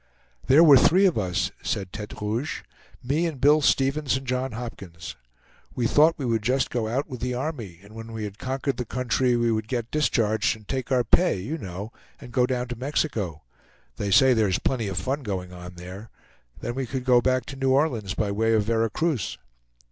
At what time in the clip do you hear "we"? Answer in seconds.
5.75-5.85, 6.17-6.25, 8.11-8.23, 9.35-9.51, 16.73-16.87